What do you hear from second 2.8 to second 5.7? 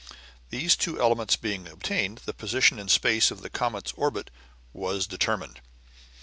space of the comet's orbit was determined.